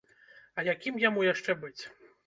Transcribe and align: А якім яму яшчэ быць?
А 0.57 0.65
якім 0.69 0.97
яму 1.05 1.29
яшчэ 1.33 1.61
быць? 1.65 1.77